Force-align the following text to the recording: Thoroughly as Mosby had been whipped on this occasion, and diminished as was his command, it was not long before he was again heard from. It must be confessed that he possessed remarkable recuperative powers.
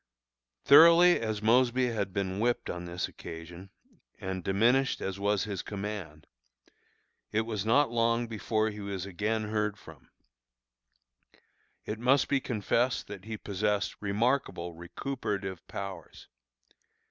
Thoroughly 0.65 1.19
as 1.19 1.43
Mosby 1.43 1.89
had 1.91 2.11
been 2.11 2.39
whipped 2.39 2.71
on 2.71 2.85
this 2.85 3.07
occasion, 3.07 3.69
and 4.19 4.43
diminished 4.43 4.99
as 4.99 5.19
was 5.19 5.43
his 5.43 5.61
command, 5.61 6.25
it 7.31 7.41
was 7.41 7.67
not 7.67 7.91
long 7.91 8.25
before 8.25 8.71
he 8.71 8.79
was 8.79 9.05
again 9.05 9.49
heard 9.49 9.77
from. 9.77 10.09
It 11.85 11.99
must 11.99 12.27
be 12.29 12.39
confessed 12.41 13.05
that 13.09 13.25
he 13.25 13.37
possessed 13.37 13.95
remarkable 14.01 14.73
recuperative 14.73 15.67
powers. 15.67 16.27